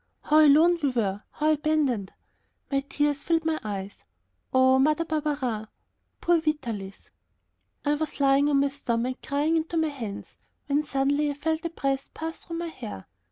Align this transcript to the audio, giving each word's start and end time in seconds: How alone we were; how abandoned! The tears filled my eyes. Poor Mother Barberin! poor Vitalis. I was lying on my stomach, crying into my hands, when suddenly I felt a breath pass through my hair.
How 0.23 0.39
alone 0.43 0.79
we 0.81 0.89
were; 0.89 1.21
how 1.33 1.51
abandoned! 1.51 2.11
The 2.69 2.81
tears 2.81 3.21
filled 3.21 3.45
my 3.45 3.59
eyes. 3.63 3.99
Poor 4.51 4.79
Mother 4.79 5.05
Barberin! 5.05 5.67
poor 6.19 6.39
Vitalis. 6.39 7.11
I 7.85 7.93
was 7.93 8.19
lying 8.19 8.49
on 8.49 8.61
my 8.61 8.69
stomach, 8.69 9.17
crying 9.21 9.57
into 9.57 9.77
my 9.77 9.89
hands, 9.89 10.37
when 10.65 10.83
suddenly 10.85 11.29
I 11.29 11.35
felt 11.35 11.65
a 11.65 11.69
breath 11.69 12.11
pass 12.15 12.43
through 12.45 12.57
my 12.57 12.69
hair. 12.69 13.05